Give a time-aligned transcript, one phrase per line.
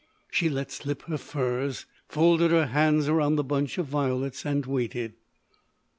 [0.31, 5.13] She let slip her furs, folded her hands around the bunch of violets and waited.